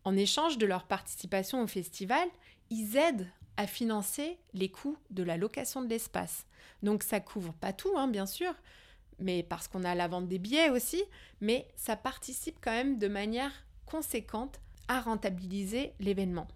en 0.03 0.15
échange 0.15 0.57
de 0.57 0.65
leur 0.65 0.83
participation 0.85 1.61
au 1.61 1.67
festival, 1.67 2.27
ils 2.69 2.97
aident 2.97 3.27
à 3.57 3.67
financer 3.67 4.37
les 4.53 4.69
coûts 4.69 4.97
de 5.09 5.23
la 5.23 5.37
location 5.37 5.81
de 5.81 5.89
l'espace. 5.89 6.45
Donc 6.81 7.03
ça 7.03 7.19
couvre 7.19 7.53
pas 7.53 7.73
tout, 7.73 7.93
hein, 7.97 8.07
bien 8.07 8.25
sûr, 8.25 8.53
mais 9.19 9.43
parce 9.43 9.67
qu'on 9.67 9.83
a 9.83 9.95
la 9.95 10.07
vente 10.07 10.27
des 10.27 10.39
billets 10.39 10.69
aussi, 10.69 11.03
mais 11.41 11.67
ça 11.75 11.95
participe 11.95 12.57
quand 12.61 12.71
même 12.71 12.97
de 12.97 13.07
manière 13.07 13.51
conséquente 13.85 14.59
à 14.87 15.01
rentabiliser 15.01 15.93
l'événement. 15.99 16.47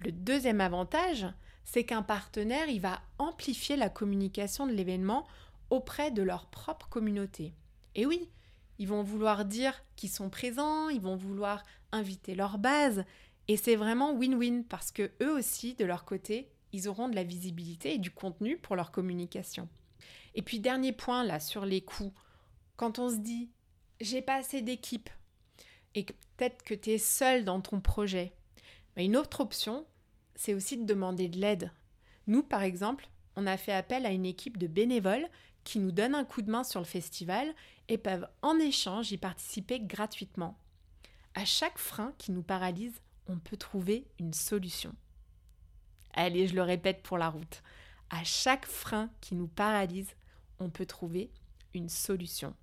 Le 0.00 0.12
deuxième 0.12 0.60
avantage, 0.60 1.26
c'est 1.64 1.84
qu'un 1.84 2.02
partenaire, 2.02 2.68
il 2.68 2.80
va 2.80 3.00
amplifier 3.18 3.76
la 3.76 3.88
communication 3.88 4.66
de 4.66 4.72
l'événement 4.72 5.26
auprès 5.72 6.10
de 6.10 6.22
leur 6.22 6.46
propre 6.48 6.86
communauté. 6.90 7.54
Et 7.94 8.04
oui, 8.04 8.28
ils 8.78 8.88
vont 8.88 9.02
vouloir 9.02 9.46
dire 9.46 9.82
qu'ils 9.96 10.10
sont 10.10 10.28
présents, 10.28 10.90
ils 10.90 11.00
vont 11.00 11.16
vouloir 11.16 11.62
inviter 11.92 12.34
leur 12.34 12.58
base. 12.58 13.06
Et 13.48 13.56
c'est 13.56 13.74
vraiment 13.74 14.14
win-win 14.14 14.64
parce 14.64 14.92
que 14.92 15.10
eux 15.22 15.32
aussi, 15.32 15.74
de 15.74 15.86
leur 15.86 16.04
côté, 16.04 16.50
ils 16.74 16.88
auront 16.88 17.08
de 17.08 17.14
la 17.14 17.24
visibilité 17.24 17.94
et 17.94 17.98
du 17.98 18.10
contenu 18.10 18.58
pour 18.58 18.76
leur 18.76 18.90
communication. 18.90 19.66
Et 20.34 20.42
puis 20.42 20.60
dernier 20.60 20.92
point 20.92 21.24
là 21.24 21.40
sur 21.40 21.64
les 21.64 21.80
coûts. 21.80 22.12
Quand 22.76 22.98
on 22.98 23.08
se 23.08 23.16
dit 23.16 23.48
j'ai 23.98 24.20
pas 24.20 24.36
assez 24.36 24.60
d'équipe 24.60 25.08
et 25.94 26.04
peut-être 26.04 26.62
que 26.64 26.74
tu 26.74 26.90
es 26.90 26.98
seul 26.98 27.46
dans 27.46 27.62
ton 27.62 27.80
projet, 27.80 28.34
une 28.96 29.16
autre 29.16 29.40
option, 29.40 29.86
c'est 30.34 30.52
aussi 30.52 30.76
de 30.76 30.84
demander 30.84 31.28
de 31.28 31.38
l'aide. 31.38 31.72
Nous 32.26 32.42
par 32.42 32.62
exemple, 32.62 33.08
on 33.36 33.46
a 33.46 33.56
fait 33.56 33.72
appel 33.72 34.04
à 34.04 34.10
une 34.10 34.26
équipe 34.26 34.58
de 34.58 34.66
bénévoles 34.66 35.28
qui 35.64 35.78
nous 35.78 35.92
donnent 35.92 36.14
un 36.14 36.24
coup 36.24 36.42
de 36.42 36.50
main 36.50 36.64
sur 36.64 36.80
le 36.80 36.86
festival 36.86 37.54
et 37.88 37.98
peuvent 37.98 38.28
en 38.42 38.58
échange 38.58 39.12
y 39.12 39.18
participer 39.18 39.80
gratuitement. 39.80 40.58
À 41.34 41.44
chaque 41.44 41.78
frein 41.78 42.12
qui 42.18 42.32
nous 42.32 42.42
paralyse, 42.42 43.00
on 43.26 43.38
peut 43.38 43.56
trouver 43.56 44.06
une 44.18 44.32
solution. 44.32 44.94
Allez, 46.14 46.46
je 46.48 46.54
le 46.54 46.62
répète 46.62 47.02
pour 47.02 47.18
la 47.18 47.28
route. 47.28 47.62
À 48.10 48.24
chaque 48.24 48.66
frein 48.66 49.10
qui 49.20 49.34
nous 49.34 49.48
paralyse, 49.48 50.14
on 50.58 50.68
peut 50.68 50.86
trouver 50.86 51.30
une 51.74 51.88
solution. 51.88 52.54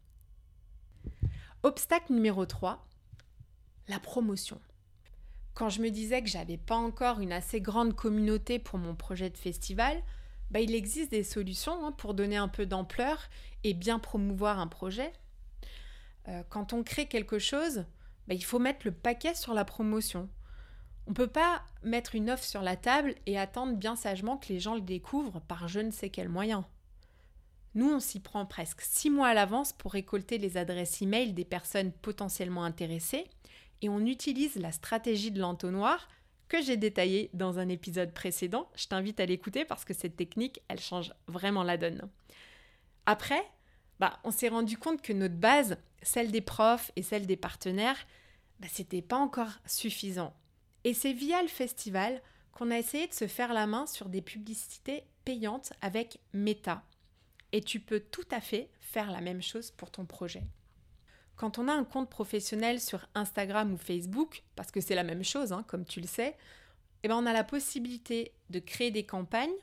Obstacle 1.64 2.14
numéro 2.14 2.46
3, 2.46 2.86
la 3.88 4.00
promotion. 4.00 4.62
Quand 5.56 5.70
je 5.70 5.82
me 5.82 5.90
disais 5.90 6.22
que 6.22 6.30
j'avais 6.30 6.58
pas 6.58 6.78
encore 6.78 7.20
une 7.20 7.34
assez 7.34 7.60
grande 7.60 7.96
communauté 7.96 8.60
pour 8.60 8.78
mon 8.78 8.96
projet 8.96 9.30
de 9.30 9.38
festival, 9.38 10.02
bah, 10.52 10.60
il 10.60 10.74
existe 10.74 11.12
des 11.12 11.24
solutions 11.24 11.86
hein, 11.86 11.92
pour 11.92 12.14
donner 12.14 12.38
un 12.38 12.48
peu 12.48 12.66
d'ampleur 12.66 13.30
et 13.64 13.74
bien 13.74 14.00
promouvoir 14.00 14.60
un 14.60 14.68
projet. 14.68 15.12
Euh, 16.28 16.44
quand 16.50 16.74
on 16.74 16.84
crée 16.84 17.08
quelque 17.08 17.40
chose, 17.40 17.86
bah, 18.28 18.34
il 18.34 18.44
faut 18.44 18.60
mettre 18.60 18.86
le 18.86 18.92
paquet 18.92 19.36
sur 19.36 19.54
la 19.54 19.66
promotion. 19.66 20.30
On 21.08 21.12
ne 21.12 21.16
peut 21.16 21.28
pas 21.28 21.64
mettre 21.84 22.16
une 22.16 22.30
offre 22.30 22.44
sur 22.44 22.62
la 22.62 22.76
table 22.76 23.16
et 23.26 23.40
attendre 23.40 23.76
bien 23.76 23.96
sagement 23.96 24.38
que 24.38 24.50
les 24.50 24.60
gens 24.60 24.76
le 24.76 24.82
découvrent 24.82 25.42
par 25.42 25.68
je 25.68 25.80
ne 25.80 25.92
sais 25.92 26.10
quel 26.10 26.30
moyen. 26.30 26.66
Nous, 27.76 27.90
on 27.90 28.00
s'y 28.00 28.20
prend 28.20 28.46
presque 28.46 28.82
six 28.82 29.10
mois 29.10 29.30
à 29.30 29.34
l'avance 29.34 29.74
pour 29.74 29.94
récolter 29.94 30.38
les 30.38 30.58
adresses 30.58 31.02
e-mail 31.04 31.34
des 31.34 31.46
personnes 31.46 31.92
potentiellement 31.92 32.64
intéressées 32.64 33.26
et 33.82 33.90
on 33.90 34.06
utilise 34.06 34.56
la 34.56 34.72
stratégie 34.72 35.32
de 35.32 35.40
l'entonnoir 35.40 36.08
que 36.50 36.62
j'ai 36.62 36.76
détaillée 36.76 37.30
dans 37.34 37.60
un 37.60 37.70
épisode 37.70 38.14
précédent. 38.14 38.70
Je 38.76 38.88
t'invite 38.88 39.20
à 39.20 39.26
l'écouter 39.26 39.64
parce 39.64 39.86
que 39.86 39.94
cette 39.94 40.18
technique, 40.18 40.62
elle 40.68 40.80
change 40.80 41.14
vraiment 41.28 41.64
la 41.64 41.78
donne. 41.78 42.10
Après, 43.06 43.44
bah, 44.00 44.20
on 44.24 44.32
s'est 44.32 44.50
rendu 44.50 44.78
compte 44.78 45.02
que 45.02 45.14
notre 45.14 45.36
base, 45.36 45.78
celle 46.02 46.32
des 46.32 46.42
profs 46.42 46.92
et 46.96 47.04
celle 47.04 47.26
des 47.26 47.38
partenaires, 47.38 48.06
bah, 48.60 48.68
c'était 48.70 49.02
pas 49.02 49.18
encore 49.18 49.60
suffisant. 49.66 50.34
Et 50.84 50.94
c'est 50.94 51.14
via 51.14 51.42
le 51.42 51.48
festival 51.48 52.22
qu'on 52.52 52.72
a 52.72 52.80
essayé 52.80 53.08
de 53.08 53.14
se 53.14 53.28
faire 53.28 53.54
la 53.54 53.68
main 53.68 53.86
sur 53.86 54.10
des 54.10 54.22
publicités 54.22 55.04
payantes 55.26 55.74
avec 55.82 56.20
Meta. 56.34 56.84
Et 57.52 57.62
tu 57.62 57.80
peux 57.80 58.00
tout 58.00 58.28
à 58.32 58.42
fait 58.42 58.70
faire 58.80 59.12
la 59.12 59.22
même 59.22 59.42
chose 59.42 59.72
pour 59.72 59.92
ton 59.92 60.06
projet. 60.06 60.44
Quand 61.40 61.58
on 61.58 61.70
a 61.70 61.74
un 61.74 61.86
compte 61.86 62.10
professionnel 62.10 62.82
sur 62.82 63.08
Instagram 63.16 63.72
ou 63.72 63.78
Facebook, 63.78 64.44
parce 64.58 64.72
que 64.72 64.82
c'est 64.82 64.94
la 64.94 65.06
même 65.06 65.24
chose, 65.24 65.54
hein, 65.54 65.64
comme 65.68 65.86
tu 65.86 66.02
le 66.02 66.06
sais, 66.06 66.36
eh 67.02 67.08
ben 67.08 67.16
on 67.16 67.26
a 67.26 67.32
la 67.32 67.46
possibilité 67.46 68.34
de 68.50 68.60
créer 68.60 68.92
des 68.92 69.06
campagnes 69.06 69.56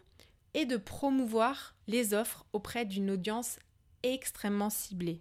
et 0.54 0.64
de 0.64 0.78
promouvoir 0.78 1.74
les 1.86 2.14
offres 2.14 2.46
auprès 2.54 2.86
d'une 2.86 3.10
audience 3.10 3.58
extrêmement 4.02 4.70
ciblée. 4.70 5.20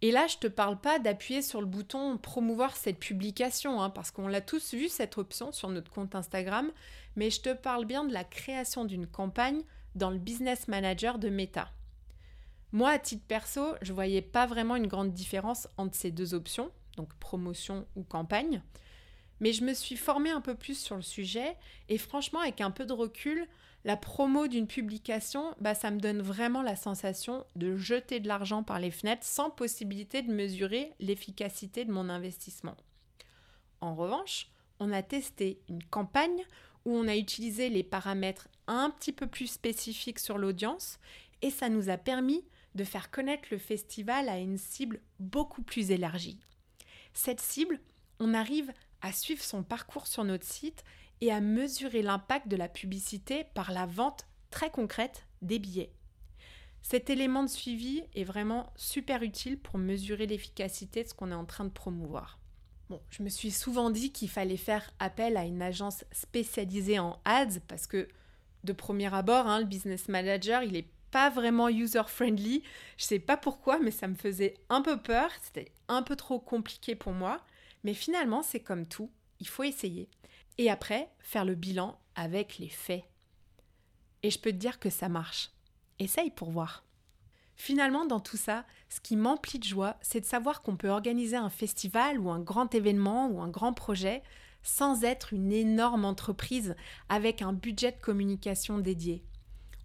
Et 0.00 0.10
là, 0.10 0.26
je 0.26 0.36
ne 0.36 0.40
te 0.40 0.46
parle 0.46 0.80
pas 0.80 0.98
d'appuyer 0.98 1.42
sur 1.42 1.60
le 1.60 1.66
bouton 1.66 2.16
promouvoir 2.16 2.74
cette 2.74 2.98
publication, 2.98 3.82
hein, 3.82 3.90
parce 3.90 4.10
qu'on 4.10 4.26
l'a 4.26 4.40
tous 4.40 4.72
vu 4.72 4.88
cette 4.88 5.18
option 5.18 5.52
sur 5.52 5.68
notre 5.68 5.90
compte 5.90 6.14
Instagram, 6.14 6.72
mais 7.14 7.28
je 7.28 7.42
te 7.42 7.52
parle 7.52 7.84
bien 7.84 8.04
de 8.04 8.14
la 8.14 8.24
création 8.24 8.86
d'une 8.86 9.06
campagne 9.06 9.60
dans 9.96 10.08
le 10.08 10.16
Business 10.16 10.66
Manager 10.66 11.18
de 11.18 11.28
Meta. 11.28 11.70
Moi, 12.72 12.90
à 12.90 12.98
titre 12.98 13.24
perso, 13.26 13.74
je 13.80 13.92
voyais 13.92 14.22
pas 14.22 14.46
vraiment 14.46 14.76
une 14.76 14.86
grande 14.86 15.12
différence 15.12 15.68
entre 15.78 15.94
ces 15.94 16.10
deux 16.10 16.34
options, 16.34 16.70
donc 16.96 17.14
promotion 17.14 17.86
ou 17.96 18.02
campagne, 18.02 18.62
mais 19.40 19.52
je 19.52 19.64
me 19.64 19.72
suis 19.72 19.96
formée 19.96 20.30
un 20.30 20.40
peu 20.40 20.54
plus 20.54 20.78
sur 20.78 20.96
le 20.96 21.02
sujet 21.02 21.56
et 21.88 21.98
franchement, 21.98 22.40
avec 22.40 22.60
un 22.60 22.70
peu 22.70 22.84
de 22.84 22.92
recul, 22.92 23.46
la 23.84 23.96
promo 23.96 24.48
d'une 24.48 24.66
publication, 24.66 25.54
bah, 25.60 25.74
ça 25.74 25.90
me 25.90 26.00
donne 26.00 26.20
vraiment 26.20 26.62
la 26.62 26.76
sensation 26.76 27.46
de 27.56 27.76
jeter 27.76 28.20
de 28.20 28.28
l'argent 28.28 28.62
par 28.62 28.80
les 28.80 28.90
fenêtres 28.90 29.24
sans 29.24 29.50
possibilité 29.50 30.20
de 30.22 30.32
mesurer 30.32 30.92
l'efficacité 30.98 31.84
de 31.84 31.92
mon 31.92 32.08
investissement. 32.08 32.76
En 33.80 33.94
revanche, 33.94 34.48
on 34.80 34.92
a 34.92 35.02
testé 35.02 35.60
une 35.68 35.84
campagne 35.84 36.44
où 36.84 36.96
on 36.96 37.08
a 37.08 37.16
utilisé 37.16 37.68
les 37.68 37.84
paramètres 37.84 38.48
un 38.66 38.90
petit 38.90 39.12
peu 39.12 39.26
plus 39.26 39.46
spécifiques 39.46 40.18
sur 40.18 40.38
l'audience 40.38 40.98
et 41.42 41.50
ça 41.50 41.68
nous 41.68 41.88
a 41.88 41.96
permis 41.96 42.44
de 42.78 42.84
faire 42.84 43.10
connaître 43.10 43.48
le 43.50 43.58
festival 43.58 44.28
à 44.28 44.38
une 44.38 44.56
cible 44.56 45.00
beaucoup 45.18 45.62
plus 45.62 45.90
élargie. 45.90 46.40
Cette 47.12 47.40
cible, 47.40 47.80
on 48.20 48.32
arrive 48.32 48.72
à 49.02 49.12
suivre 49.12 49.42
son 49.42 49.62
parcours 49.62 50.06
sur 50.06 50.24
notre 50.24 50.46
site 50.46 50.84
et 51.20 51.32
à 51.32 51.40
mesurer 51.40 52.02
l'impact 52.02 52.48
de 52.48 52.56
la 52.56 52.68
publicité 52.68 53.44
par 53.52 53.72
la 53.72 53.84
vente 53.84 54.26
très 54.50 54.70
concrète 54.70 55.26
des 55.42 55.58
billets. 55.58 55.92
Cet 56.80 57.10
élément 57.10 57.42
de 57.42 57.48
suivi 57.48 58.02
est 58.14 58.24
vraiment 58.24 58.72
super 58.76 59.22
utile 59.22 59.58
pour 59.58 59.78
mesurer 59.78 60.26
l'efficacité 60.26 61.02
de 61.02 61.08
ce 61.08 61.14
qu'on 61.14 61.32
est 61.32 61.34
en 61.34 61.44
train 61.44 61.64
de 61.64 61.70
promouvoir. 61.70 62.38
Bon, 62.88 63.00
je 63.10 63.22
me 63.22 63.28
suis 63.28 63.50
souvent 63.50 63.90
dit 63.90 64.12
qu'il 64.12 64.30
fallait 64.30 64.56
faire 64.56 64.90
appel 65.00 65.36
à 65.36 65.44
une 65.44 65.60
agence 65.60 66.04
spécialisée 66.12 66.98
en 66.98 67.20
ads 67.24 67.60
parce 67.66 67.86
que 67.86 68.08
de 68.64 68.72
premier 68.72 69.12
abord, 69.12 69.46
hein, 69.46 69.58
le 69.58 69.66
business 69.66 70.08
manager, 70.08 70.62
il 70.62 70.72
n'est 70.72 70.88
pas 71.10 71.30
vraiment 71.30 71.68
user-friendly. 71.68 72.62
Je 72.96 73.04
sais 73.04 73.18
pas 73.18 73.36
pourquoi, 73.36 73.78
mais 73.78 73.90
ça 73.90 74.08
me 74.08 74.14
faisait 74.14 74.54
un 74.68 74.82
peu 74.82 74.96
peur. 74.96 75.30
C'était 75.42 75.72
un 75.88 76.02
peu 76.02 76.16
trop 76.16 76.38
compliqué 76.38 76.94
pour 76.94 77.12
moi. 77.12 77.40
Mais 77.84 77.94
finalement, 77.94 78.42
c'est 78.42 78.60
comme 78.60 78.86
tout. 78.86 79.10
Il 79.40 79.48
faut 79.48 79.62
essayer. 79.62 80.08
Et 80.58 80.70
après, 80.70 81.10
faire 81.20 81.44
le 81.44 81.54
bilan 81.54 81.98
avec 82.14 82.58
les 82.58 82.68
faits. 82.68 83.04
Et 84.22 84.30
je 84.30 84.38
peux 84.38 84.50
te 84.50 84.56
dire 84.56 84.78
que 84.80 84.90
ça 84.90 85.08
marche. 85.08 85.50
Essaye 85.98 86.30
pour 86.30 86.50
voir. 86.50 86.84
Finalement, 87.56 88.06
dans 88.06 88.20
tout 88.20 88.36
ça, 88.36 88.64
ce 88.88 89.00
qui 89.00 89.16
m'emplit 89.16 89.58
de 89.58 89.64
joie, 89.64 89.96
c'est 90.00 90.20
de 90.20 90.26
savoir 90.26 90.62
qu'on 90.62 90.76
peut 90.76 90.90
organiser 90.90 91.36
un 91.36 91.50
festival 91.50 92.18
ou 92.20 92.30
un 92.30 92.40
grand 92.40 92.72
événement 92.74 93.28
ou 93.28 93.40
un 93.40 93.48
grand 93.48 93.72
projet 93.72 94.22
sans 94.62 95.02
être 95.02 95.32
une 95.32 95.52
énorme 95.52 96.04
entreprise 96.04 96.76
avec 97.08 97.42
un 97.42 97.52
budget 97.52 97.92
de 97.92 98.00
communication 98.00 98.78
dédié. 98.78 99.24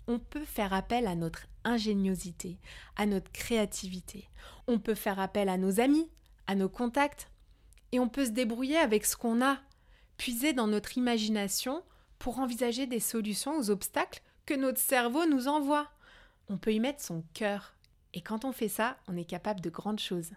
On 0.08 0.20
peut 0.20 0.46
faire 0.46 0.74
appel 0.74 1.08
à 1.08 1.16
notre 1.16 1.48
ingéniosité, 1.64 2.60
à 2.96 3.06
notre 3.06 3.32
créativité. 3.32 4.30
On 4.68 4.80
peut 4.80 4.96
faire 4.96 5.20
appel 5.20 5.50
à 5.50 5.58
nos 5.58 5.80
amis, 5.80 6.10
à 6.48 6.56
nos 6.56 6.70
contacts, 6.70 7.30
et 7.92 8.00
on 8.00 8.10
peut 8.10 8.26
se 8.26 8.32
débrouiller 8.32 8.78
avec 8.78 9.06
ce 9.06 9.16
qu'on 9.16 9.42
a, 9.42 9.60
puiser 10.18 10.54
dans 10.54 10.68
notre 10.68 10.98
imagination 10.98 11.84
pour 12.20 12.40
envisager 12.40 12.88
des 12.88 13.00
solutions 13.00 13.58
aux 13.58 13.70
obstacles 13.70 14.22
que 14.46 14.54
notre 14.54 14.80
cerveau 14.80 15.26
nous 15.26 15.48
envoie. 15.48 15.90
On 16.50 16.58
peut 16.58 16.74
y 16.74 16.80
mettre 16.80 17.02
son 17.02 17.24
cœur. 17.34 17.76
Et 18.14 18.22
quand 18.22 18.46
on 18.46 18.52
fait 18.52 18.68
ça, 18.68 18.98
on 19.08 19.16
est 19.16 19.26
capable 19.26 19.62
de 19.62 19.70
grandes 19.70 20.00
choses. 20.00 20.32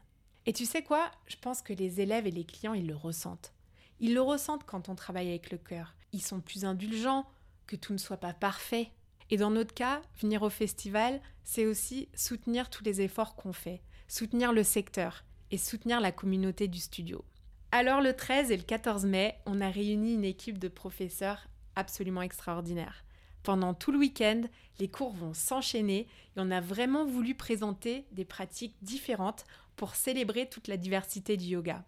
Et 0.47 0.53
tu 0.53 0.65
sais 0.65 0.83
quoi? 0.83 1.11
Je 1.27 1.37
pense 1.37 1.63
que 1.63 1.73
les 1.73 2.01
élèves 2.01 2.27
et 2.27 2.31
les 2.31 2.45
clients, 2.45 2.75
ils 2.75 2.87
le 2.87 2.95
ressentent. 2.95 3.53
Ils 3.99 4.15
le 4.15 4.21
ressentent 4.21 4.65
quand 4.65 4.89
on 4.89 4.95
travaille 4.95 5.29
avec 5.29 5.51
le 5.51 5.59
cœur. 5.59 5.95
Ils 6.13 6.23
sont 6.23 6.41
plus 6.41 6.65
indulgents, 6.65 7.27
que 7.67 7.77
tout 7.77 7.93
ne 7.93 7.99
soit 7.99 8.19
pas 8.19 8.33
parfait. 8.33 8.91
Et 9.31 9.37
dans 9.37 9.51
notre 9.51 9.75
cas, 9.75 10.03
venir 10.21 10.43
au 10.43 10.51
festival, 10.51 11.21
c'est 11.43 11.67
aussi 11.67 12.09
soutenir 12.15 12.71
tous 12.71 12.85
les 12.85 13.01
efforts 13.01 13.35
qu'on 13.35 13.53
fait, 13.53 13.83
soutenir 14.09 14.53
le 14.53 14.63
secteur 14.63 15.25
et 15.51 15.59
soutenir 15.59 16.01
la 16.01 16.13
communauté 16.13 16.69
du 16.69 16.79
studio. 16.79 17.25
Alors 17.73 18.01
le 18.01 18.15
13 18.15 18.51
et 18.51 18.57
le 18.57 18.63
14 18.63 19.05
mai, 19.07 19.37
on 19.47 19.61
a 19.61 19.69
réuni 19.69 20.15
une 20.15 20.25
équipe 20.25 20.59
de 20.59 20.69
professeurs 20.69 21.49
absolument 21.75 22.23
extraordinaires. 22.23 23.05
Pendant 23.43 23.75
tout 23.75 23.93
le 23.93 23.99
week-end, 23.99 24.43
les 24.81 24.89
cours 24.89 25.13
vont 25.13 25.35
s'enchaîner 25.35 26.01
et 26.01 26.09
on 26.39 26.51
a 26.51 26.61
vraiment 26.61 27.05
voulu 27.05 27.35
présenter 27.35 28.07
des 28.13 28.25
pratiques 28.25 28.77
différentes 28.83 29.45
pour 29.77 29.95
célébrer 29.95 30.49
toute 30.49 30.69
la 30.69 30.77
diversité 30.77 31.37
du 31.37 31.47
yoga. 31.47 31.85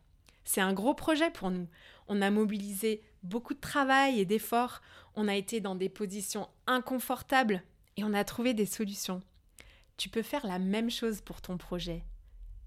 C'est 0.48 0.62
un 0.62 0.72
gros 0.72 0.94
projet 0.94 1.30
pour 1.30 1.50
nous. 1.50 1.68
On 2.06 2.22
a 2.22 2.30
mobilisé 2.30 3.02
beaucoup 3.22 3.52
de 3.52 3.60
travail 3.60 4.18
et 4.18 4.24
d'efforts, 4.24 4.80
on 5.14 5.28
a 5.28 5.36
été 5.36 5.60
dans 5.60 5.74
des 5.74 5.90
positions 5.90 6.48
inconfortables 6.66 7.62
et 7.98 8.04
on 8.04 8.14
a 8.14 8.24
trouvé 8.24 8.54
des 8.54 8.64
solutions. 8.64 9.20
Tu 9.98 10.08
peux 10.08 10.22
faire 10.22 10.46
la 10.46 10.58
même 10.58 10.90
chose 10.90 11.20
pour 11.20 11.42
ton 11.42 11.58
projet. 11.58 12.02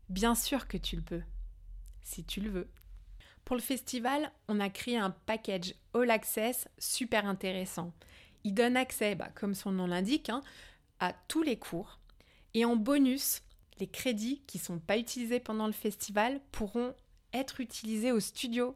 Bien 0.10 0.36
sûr 0.36 0.68
que 0.68 0.78
tu 0.78 0.96
le 0.96 1.02
peux, 1.02 1.24
si 2.04 2.24
tu 2.24 2.40
le 2.40 2.52
veux. 2.52 2.70
Pour 3.46 3.56
le 3.56 3.64
festival, 3.64 4.32
on 4.48 4.60
a 4.60 4.70
créé 4.70 4.98
un 4.98 5.10
package 5.10 5.74
All 5.96 6.12
Access 6.12 6.68
super 6.78 7.26
intéressant. 7.26 7.94
Il 8.44 8.54
donne 8.54 8.78
accès, 8.78 9.16
bah, 9.16 9.30
comme 9.34 9.56
son 9.56 9.72
nom 9.72 9.88
l'indique, 9.88 10.30
hein, 10.30 10.44
à 11.00 11.14
tous 11.28 11.42
les 11.42 11.58
cours. 11.58 11.98
Et 12.54 12.64
en 12.64 12.76
bonus, 12.76 13.42
les 13.80 13.88
crédits 13.88 14.44
qui 14.46 14.60
ne 14.60 14.64
sont 14.66 14.80
pas 14.80 15.00
utilisés 15.00 15.40
pendant 15.40 15.66
le 15.66 15.74
festival 15.74 16.42
pourront 16.52 16.94
être 17.34 17.60
utilisés 17.62 18.12
au 18.12 18.20
studio 18.20 18.76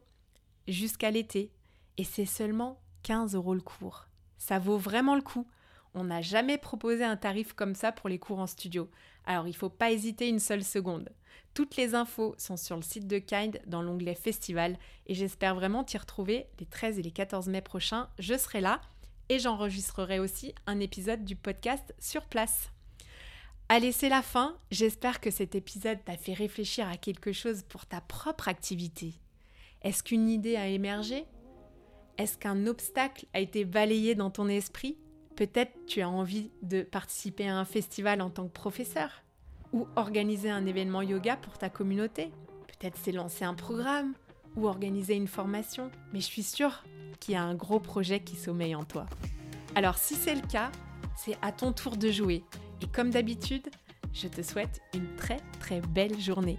jusqu'à 0.67 1.11
l'été. 1.11 1.51
Et 1.97 2.03
c'est 2.03 2.25
seulement 2.25 2.81
15 3.03 3.35
euros 3.35 3.53
le 3.53 3.61
cours. 3.61 4.07
Ça 4.37 4.59
vaut 4.59 4.77
vraiment 4.77 5.15
le 5.15 5.21
coup. 5.21 5.47
On 5.93 6.03
n'a 6.03 6.21
jamais 6.21 6.57
proposé 6.57 7.03
un 7.03 7.15
tarif 7.15 7.53
comme 7.53 7.75
ça 7.75 7.91
pour 7.91 8.09
les 8.09 8.19
cours 8.19 8.39
en 8.39 8.47
studio. 8.47 8.89
Alors 9.25 9.47
il 9.47 9.51
ne 9.51 9.55
faut 9.55 9.69
pas 9.69 9.91
hésiter 9.91 10.27
une 10.27 10.39
seule 10.39 10.63
seconde. 10.63 11.09
Toutes 11.53 11.77
les 11.77 11.95
infos 11.95 12.35
sont 12.37 12.57
sur 12.57 12.75
le 12.75 12.81
site 12.81 13.07
de 13.07 13.17
Kind 13.17 13.61
dans 13.65 13.81
l'onglet 13.81 14.13
Festival 14.13 14.77
et 15.07 15.15
j'espère 15.15 15.55
vraiment 15.55 15.85
t'y 15.85 15.97
retrouver 15.97 16.47
les 16.59 16.65
13 16.65 16.99
et 16.99 17.01
les 17.01 17.11
14 17.11 17.47
mai 17.47 17.61
prochains. 17.61 18.09
Je 18.19 18.37
serai 18.37 18.59
là 18.59 18.81
et 19.29 19.39
j'enregistrerai 19.39 20.19
aussi 20.19 20.53
un 20.67 20.81
épisode 20.81 21.23
du 21.23 21.37
podcast 21.37 21.95
sur 21.97 22.25
place. 22.25 22.74
Allez, 23.67 23.91
c'est 23.91 24.09
la 24.09 24.21
fin. 24.21 24.55
J'espère 24.69 25.19
que 25.19 25.31
cet 25.31 25.55
épisode 25.55 25.97
t'a 26.05 26.17
fait 26.17 26.33
réfléchir 26.33 26.87
à 26.87 26.97
quelque 26.97 27.31
chose 27.31 27.63
pour 27.63 27.87
ta 27.87 27.99
propre 27.99 28.47
activité. 28.47 29.15
Est-ce 29.81 30.03
qu'une 30.03 30.29
idée 30.29 30.55
a 30.55 30.67
émergé? 30.67 31.25
Est-ce 32.19 32.37
qu'un 32.37 32.67
obstacle 32.67 33.25
a 33.33 33.39
été 33.39 33.65
balayé 33.65 34.13
dans 34.13 34.29
ton 34.29 34.47
esprit? 34.49 34.99
Peut-être 35.35 35.73
tu 35.87 36.01
as 36.01 36.09
envie 36.09 36.51
de 36.61 36.83
participer 36.83 37.49
à 37.49 37.57
un 37.57 37.65
festival 37.65 38.21
en 38.21 38.29
tant 38.29 38.45
que 38.45 38.53
professeur 38.53 39.23
ou 39.73 39.87
organiser 39.95 40.51
un 40.51 40.67
événement 40.67 41.01
yoga 41.01 41.35
pour 41.35 41.57
ta 41.57 41.69
communauté. 41.69 42.29
Peut-être 42.67 42.99
c'est 43.01 43.11
lancer 43.11 43.45
un 43.45 43.55
programme 43.55 44.13
ou 44.55 44.67
organiser 44.67 45.15
une 45.15 45.27
formation, 45.27 45.89
mais 46.13 46.19
je 46.19 46.27
suis 46.27 46.43
sûre 46.43 46.83
qu'il 47.19 47.33
y 47.33 47.37
a 47.37 47.43
un 47.43 47.55
gros 47.55 47.79
projet 47.79 48.19
qui 48.19 48.35
sommeille 48.35 48.75
en 48.75 48.83
toi. 48.83 49.07
Alors 49.73 49.97
si 49.97 50.13
c'est 50.13 50.35
le 50.35 50.47
cas, 50.47 50.71
c'est 51.17 51.37
à 51.41 51.51
ton 51.51 51.73
tour 51.73 51.97
de 51.97 52.11
jouer. 52.11 52.43
Et 52.81 52.87
comme 52.87 53.11
d'habitude, 53.11 53.69
je 54.13 54.27
te 54.27 54.41
souhaite 54.41 54.81
une 54.93 55.15
très 55.15 55.39
très 55.59 55.81
belle 55.81 56.19
journée. 56.19 56.57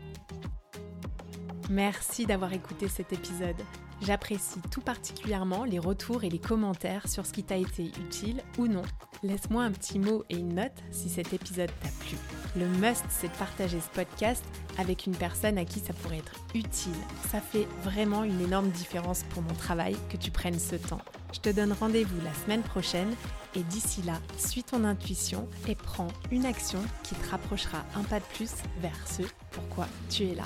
Merci 1.71 2.27
d'avoir 2.27 2.53
écouté 2.53 2.89
cet 2.89 3.13
épisode. 3.13 3.57
J'apprécie 4.03 4.61
tout 4.71 4.83
particulièrement 4.83 5.65
les 5.65 5.79
retours 5.79 6.23
et 6.23 6.29
les 6.29 6.39
commentaires 6.39 7.09
sur 7.09 7.25
ce 7.25 7.33
qui 7.33 7.43
t'a 7.43 7.57
été 7.57 7.85
utile 7.85 8.43
ou 8.59 8.67
non. 8.67 8.83
Laisse-moi 9.23 9.65
un 9.65 9.73
petit 9.73 9.99
mot 9.99 10.23
et 10.29 10.37
une 10.37 10.55
note 10.55 10.85
si 10.91 11.09
cet 11.09 11.33
épisode 11.33 11.71
t'a 11.81 11.89
plu. 12.05 12.17
Le 12.57 12.67
must, 12.67 13.05
c'est 13.09 13.29
de 13.29 13.37
partager 13.39 13.81
ce 13.81 13.89
podcast 13.89 14.45
avec 14.79 15.07
une 15.07 15.17
personne 15.17 15.57
à 15.57 15.65
qui 15.65 15.81
ça 15.81 15.95
pourrait 15.95 16.19
être 16.19 16.35
utile. 16.55 16.93
Ça 17.31 17.41
fait 17.41 17.67
vraiment 17.83 18.23
une 18.25 18.41
énorme 18.41 18.69
différence 18.69 19.23
pour 19.31 19.43
mon 19.43 19.55
travail 19.55 19.97
que 20.11 20.19
tu 20.19 20.31
prennes 20.31 20.59
ce 20.59 20.77
temps. 20.77 21.01
Je 21.33 21.41
te 21.41 21.49
donne 21.51 21.73
rendez-vous 21.73 22.21
la 22.23 22.35
semaine 22.35 22.63
prochaine 22.63 23.15
et 23.57 23.63
d'ici 23.63 24.03
là, 24.03 24.21
suis 24.37 24.63
ton 24.63 24.85
intuition 24.85 25.49
et 25.67 25.75
prends 25.75 26.09
une 26.31 26.45
action 26.45 26.79
qui 27.03 27.15
te 27.15 27.31
rapprochera 27.31 27.85
un 27.97 28.03
pas 28.03 28.21
de 28.21 28.25
plus 28.35 28.51
vers 28.81 28.97
ce 29.07 29.23
pourquoi 29.51 29.87
tu 30.11 30.25
es 30.25 30.35
là. 30.35 30.45